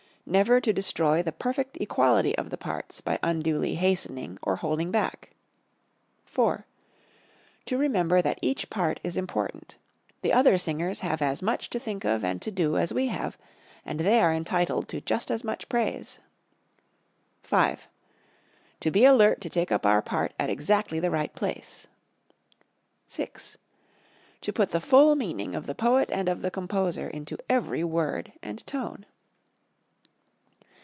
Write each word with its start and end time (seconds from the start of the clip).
Never 0.23 0.61
to 0.61 0.71
destroy 0.71 1.21
the 1.23 1.31
perfect 1.33 1.77
equality 1.81 2.37
of 2.37 2.51
the 2.51 2.57
parts 2.57 3.01
by 3.01 3.17
unduly 3.23 3.75
hastening 3.75 4.37
or 4.43 4.57
holding 4.57 4.89
back. 4.91 5.31
IV. 6.27 6.63
To 7.65 7.77
remember 7.77 8.21
that 8.21 8.37
each 8.41 8.69
part 8.69 8.99
is 9.03 9.17
important. 9.17 9.77
The 10.21 10.31
other 10.31 10.57
singers 10.59 10.99
have 10.99 11.21
as 11.23 11.41
much 11.41 11.69
to 11.71 11.79
think 11.79 12.05
of 12.05 12.23
and 12.23 12.39
to 12.43 12.51
do 12.51 12.77
as 12.77 12.93
we 12.93 13.07
have, 13.07 13.35
and 13.83 13.99
they 14.01 14.21
are 14.21 14.31
entitled 14.31 14.87
to 14.89 15.01
just 15.01 15.31
as 15.31 15.43
much 15.43 15.67
praise. 15.67 16.19
V. 17.43 17.73
To 18.79 18.91
be 18.91 19.03
alert 19.05 19.41
to 19.41 19.49
take 19.49 19.71
up 19.71 19.85
our 19.87 20.03
part 20.03 20.33
at 20.39 20.51
exactly 20.51 20.99
the 21.01 21.11
right 21.11 21.33
place. 21.35 21.87
VI. 23.09 23.31
To 24.41 24.53
put 24.53 24.69
the 24.69 24.79
full 24.79 25.15
meaning 25.15 25.55
of 25.55 25.65
the 25.65 25.75
poet 25.75 26.09
and 26.13 26.29
of 26.29 26.41
the 26.43 26.51
composer 26.51 27.07
into 27.09 27.37
every 27.49 27.83
word 27.83 28.31
and 28.43 28.65
tone. 28.67 29.05